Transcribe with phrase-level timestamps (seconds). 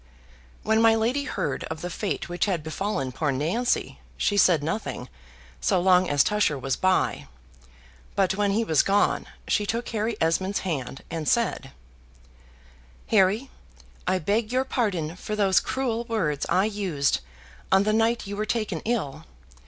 [0.63, 5.09] When my lady heard of the fate which had befallen poor Nancy, she said nothing
[5.59, 7.27] so long as Tusher was by,
[8.15, 11.69] but when he was gone, she took Harry Esmond's hand and said
[13.09, 13.51] "Harry,
[14.07, 17.19] I beg your pardon for those cruel words I used
[17.71, 19.23] on the night you were taken ill.